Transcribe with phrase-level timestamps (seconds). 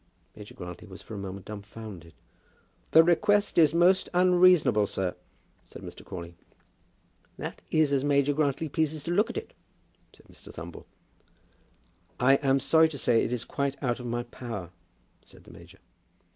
[0.35, 2.15] Major Grantly was for a moment dumfounded.
[2.89, 5.13] "The request is most unreasonable, sir,"
[5.67, 6.03] said Mr.
[6.03, 6.33] Crawley.
[7.37, 9.53] "That is as Major Grantly pleases to look at it,"
[10.11, 10.51] said Mr.
[10.51, 10.87] Thumble.
[12.19, 14.71] "I am sorry to say that it is quite out of my power,"
[15.23, 15.77] said the major.